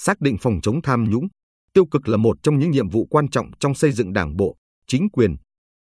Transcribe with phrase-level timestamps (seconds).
[0.00, 1.28] xác định phòng chống tham nhũng,
[1.72, 4.56] tiêu cực là một trong những nhiệm vụ quan trọng trong xây dựng đảng bộ,
[4.86, 5.36] chính quyền.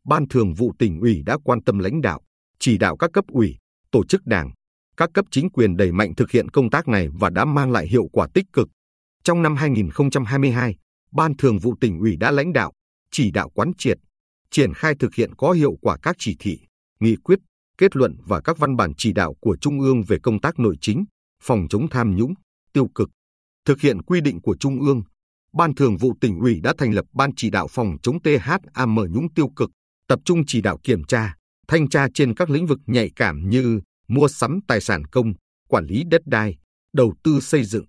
[0.06, 2.22] Ban thường vụ tỉnh ủy đã quan tâm lãnh đạo,
[2.60, 3.58] chỉ đạo các cấp ủy,
[3.92, 4.52] tổ chức đảng,
[4.98, 7.88] các cấp chính quyền đẩy mạnh thực hiện công tác này và đã mang lại
[7.88, 8.68] hiệu quả tích cực.
[9.24, 10.76] Trong năm 2022,
[11.12, 12.72] Ban thường vụ tỉnh ủy đã lãnh đạo,
[13.12, 13.98] chỉ đạo quán triệt,
[14.52, 16.60] triển khai thực hiện có hiệu quả các chỉ thị,
[17.00, 17.40] nghị quyết,
[17.78, 20.76] kết luận và các văn bản chỉ đạo của Trung ương về công tác nội
[20.82, 21.06] chính,
[21.42, 22.34] phòng chống tham nhũng,
[22.74, 23.10] tiêu cực.
[23.66, 25.04] Thực hiện quy định của Trung ương,
[25.54, 29.34] Ban Thường vụ tỉnh ủy đã thành lập Ban chỉ đạo phòng chống THAM nhũng
[29.34, 29.70] tiêu cực,
[30.08, 31.36] tập trung chỉ đạo kiểm tra,
[31.68, 35.34] thanh tra trên các lĩnh vực nhạy cảm như mua sắm tài sản công,
[35.70, 36.56] quản lý đất đai,
[36.94, 37.86] đầu tư xây dựng,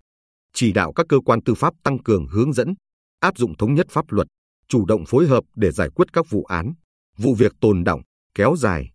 [0.55, 2.75] chỉ đạo các cơ quan tư pháp tăng cường hướng dẫn,
[3.21, 4.27] áp dụng thống nhất pháp luật,
[4.69, 6.73] chủ động phối hợp để giải quyết các vụ án,
[7.19, 8.01] vụ việc tồn động,
[8.35, 8.91] kéo dài,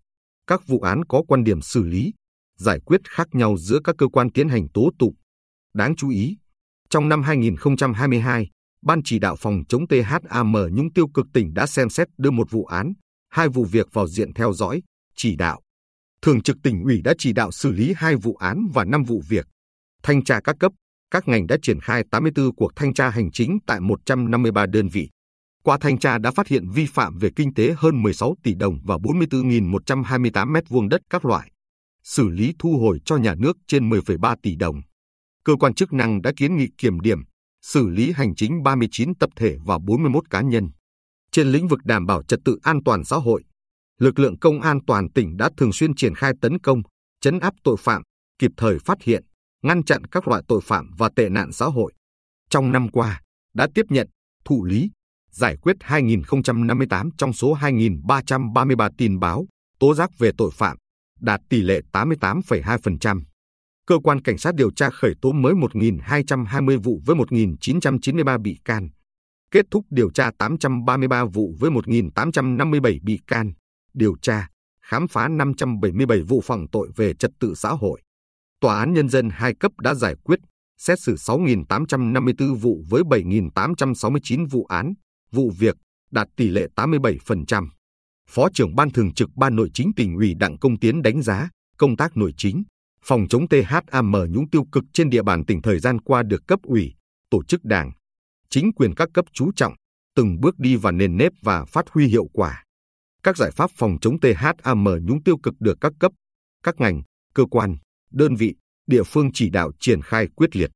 [0.48, 2.14] các vụ án có quan điểm xử lý,
[2.58, 5.16] giải quyết khác nhau giữa các cơ quan tiến hành tố tụng.
[5.74, 6.38] Đáng chú ý,
[6.92, 8.48] trong năm 2022,
[8.86, 12.52] Ban chỉ đạo phòng chống THAM nhũng tiêu cực tỉnh đã xem xét đưa một
[12.52, 12.94] vụ án,
[13.30, 14.82] hai vụ việc vào diện theo dõi,
[15.16, 15.62] chỉ đạo.
[16.22, 19.22] Thường trực tỉnh ủy đã chỉ đạo xử lý hai vụ án và năm vụ
[19.30, 19.48] việc.
[20.04, 20.72] Thanh tra các cấp,
[21.12, 25.10] các ngành đã triển khai 84 cuộc thanh tra hành chính tại 153 đơn vị.
[25.64, 28.80] Qua thanh tra đã phát hiện vi phạm về kinh tế hơn 16 tỷ đồng
[28.84, 31.52] và 44.128 m2 đất các loại.
[32.04, 34.82] Xử lý thu hồi cho nhà nước trên 10,3 tỷ đồng.
[35.46, 37.20] Cơ quan chức năng đã kiến nghị kiểm điểm,
[37.62, 40.70] xử lý hành chính 39 tập thể và 41 cá nhân.
[41.32, 43.44] Trên lĩnh vực đảm bảo trật tự an toàn xã hội,
[44.00, 46.82] lực lượng công an toàn tỉnh đã thường xuyên triển khai tấn công,
[47.22, 48.02] chấn áp tội phạm,
[48.40, 49.24] kịp thời phát hiện,
[49.64, 51.94] ngăn chặn các loại tội phạm và tệ nạn xã hội.
[52.50, 53.22] Trong năm qua,
[53.54, 54.08] đã tiếp nhận,
[54.46, 54.92] thụ lý,
[55.32, 59.46] giải quyết 2.058 trong số 2.333 tin báo,
[59.80, 60.78] tố giác về tội phạm,
[61.20, 63.22] đạt tỷ lệ 88,2%.
[63.88, 68.90] Cơ quan Cảnh sát điều tra khởi tố mới 1.220 vụ với 1.993 bị can.
[69.52, 73.54] Kết thúc điều tra 833 vụ với 1.857 bị can.
[73.94, 74.48] Điều tra,
[74.84, 78.02] khám phá 577 vụ phạm tội về trật tự xã hội.
[78.62, 80.40] Tòa án Nhân dân hai cấp đã giải quyết,
[80.78, 84.94] xét xử 6.854 vụ với 7.869 vụ án,
[85.32, 85.76] vụ việc,
[86.12, 87.68] đạt tỷ lệ 87%.
[88.30, 91.50] Phó trưởng Ban Thường trực Ban Nội chính tỉnh ủy Đặng Công Tiến đánh giá
[91.78, 92.64] công tác nội chính,
[93.06, 96.60] phòng chống THAM nhũng tiêu cực trên địa bàn tỉnh thời gian qua được cấp
[96.64, 96.96] ủy,
[97.30, 97.92] tổ chức đảng,
[98.50, 99.74] chính quyền các cấp chú trọng,
[100.16, 102.64] từng bước đi vào nền nếp và phát huy hiệu quả.
[103.24, 106.12] Các giải pháp phòng chống THAM nhũng tiêu cực được các cấp,
[106.64, 107.02] các ngành,
[107.34, 107.76] cơ quan,
[108.12, 108.56] đơn vị,
[108.88, 110.70] địa phương chỉ đạo triển khai quyết liệt.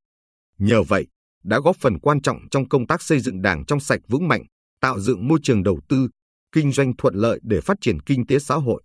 [0.58, 1.08] Nhờ vậy,
[1.44, 4.44] đã góp phần quan trọng trong công tác xây dựng đảng trong sạch vững mạnh,
[4.82, 6.10] tạo dựng môi trường đầu tư,
[6.52, 8.84] kinh doanh thuận lợi để phát triển kinh tế xã hội.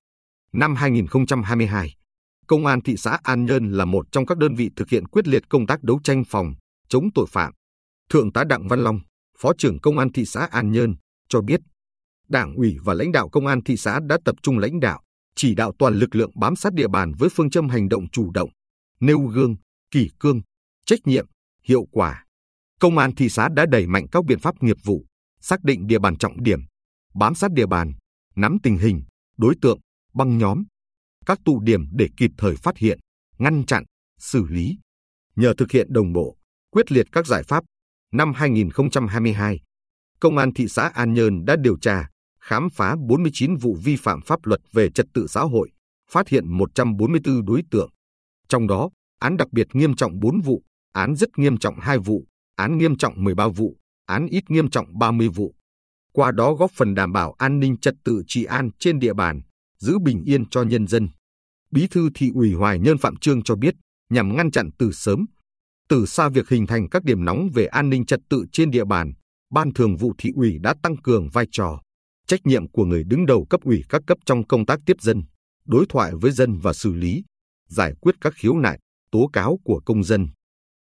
[0.52, 1.94] Năm 2022,
[2.50, 5.28] Công an thị xã An Nhơn là một trong các đơn vị thực hiện quyết
[5.28, 6.54] liệt công tác đấu tranh phòng,
[6.88, 7.52] chống tội phạm.
[8.08, 9.00] Thượng tá Đặng Văn Long,
[9.38, 10.94] Phó trưởng Công an thị xã An Nhơn,
[11.28, 11.60] cho biết,
[12.28, 15.00] Đảng ủy và lãnh đạo Công an thị xã đã tập trung lãnh đạo,
[15.36, 18.30] chỉ đạo toàn lực lượng bám sát địa bàn với phương châm hành động chủ
[18.30, 18.50] động,
[19.00, 19.56] nêu gương,
[19.90, 20.40] kỷ cương,
[20.86, 21.26] trách nhiệm,
[21.64, 22.24] hiệu quả.
[22.80, 25.04] Công an thị xã đã đẩy mạnh các biện pháp nghiệp vụ,
[25.40, 26.60] xác định địa bàn trọng điểm,
[27.14, 27.92] bám sát địa bàn,
[28.36, 29.02] nắm tình hình,
[29.38, 29.78] đối tượng,
[30.14, 30.64] băng nhóm,
[31.30, 32.98] các tụ điểm để kịp thời phát hiện,
[33.38, 33.84] ngăn chặn,
[34.18, 34.78] xử lý.
[35.36, 36.36] Nhờ thực hiện đồng bộ,
[36.70, 37.64] quyết liệt các giải pháp,
[38.12, 39.60] năm 2022,
[40.20, 42.08] Công an thị xã An Nhơn đã điều tra,
[42.40, 45.70] khám phá 49 vụ vi phạm pháp luật về trật tự xã hội,
[46.10, 47.90] phát hiện 144 đối tượng.
[48.48, 50.62] Trong đó, án đặc biệt nghiêm trọng 4 vụ,
[50.92, 52.26] án rất nghiêm trọng 2 vụ,
[52.56, 53.76] án nghiêm trọng 13 vụ,
[54.06, 55.54] án ít nghiêm trọng 30 vụ.
[56.12, 59.40] Qua đó góp phần đảm bảo an ninh trật tự trị an trên địa bàn,
[59.78, 61.08] giữ bình yên cho nhân dân.
[61.70, 63.74] Bí thư thị ủy Hoài Nhơn Phạm Trương cho biết,
[64.10, 65.26] nhằm ngăn chặn từ sớm,
[65.88, 68.84] từ xa việc hình thành các điểm nóng về an ninh trật tự trên địa
[68.84, 69.12] bàn,
[69.50, 71.80] Ban Thường vụ thị ủy đã tăng cường vai trò,
[72.26, 75.22] trách nhiệm của người đứng đầu cấp ủy các cấp trong công tác tiếp dân,
[75.66, 77.24] đối thoại với dân và xử lý,
[77.68, 78.78] giải quyết các khiếu nại,
[79.10, 80.28] tố cáo của công dân.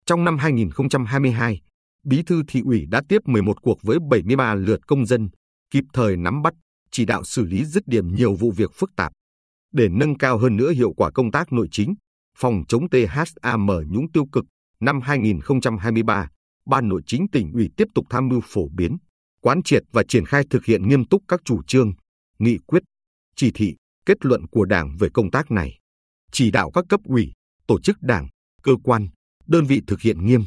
[0.06, 1.62] Trong năm 2022,
[2.04, 5.30] Bí thư thị ủy đã tiếp 11 cuộc với 73 lượt công dân,
[5.72, 6.54] kịp thời nắm bắt,
[6.92, 9.12] chỉ đạo xử lý dứt điểm nhiều vụ việc phức tạp.
[9.72, 11.96] Để nâng cao hơn nữa hiệu quả công tác nội chính,
[12.38, 14.46] phòng chống THAM nhũng tiêu cực
[14.80, 16.28] năm 2023,
[16.66, 18.98] Ban Nội chính tỉnh ủy tiếp tục tham mưu phổ biến,
[19.42, 21.94] quán triệt và triển khai thực hiện nghiêm túc các chủ trương,
[22.40, 22.84] nghị quyết,
[23.36, 23.76] chỉ thị,
[24.06, 25.78] kết luận của Đảng về công tác này.
[26.32, 27.32] Chỉ đạo các cấp ủy,
[27.68, 28.28] tổ chức Đảng,
[28.64, 29.08] cơ quan,
[29.48, 30.42] đơn vị thực hiện nghiêm,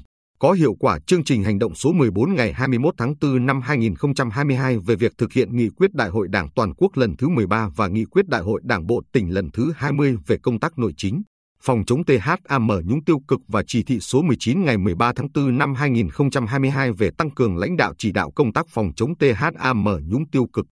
[0.44, 4.78] có hiệu quả chương trình hành động số 14 ngày 21 tháng 4 năm 2022
[4.78, 7.88] về việc thực hiện nghị quyết Đại hội Đảng toàn quốc lần thứ 13 và
[7.88, 11.22] nghị quyết Đại hội Đảng bộ tỉnh lần thứ 20 về công tác nội chính,
[11.62, 15.58] phòng chống THAM nhũng tiêu cực và chỉ thị số 19 ngày 13 tháng 4
[15.58, 20.30] năm 2022 về tăng cường lãnh đạo chỉ đạo công tác phòng chống THAM nhũng
[20.30, 20.66] tiêu cực.